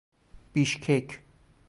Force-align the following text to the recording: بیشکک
بیشکک 0.53 1.19